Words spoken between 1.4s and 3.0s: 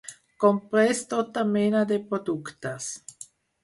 mena de productes.